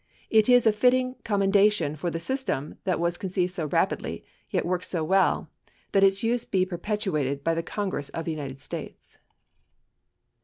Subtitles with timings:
[0.31, 4.85] It is a fitting commendation for the system that was conceived so rapidly, yet worked
[4.85, 5.51] so well,
[5.91, 9.19] that its use be perpetuated by the Congress of the United States.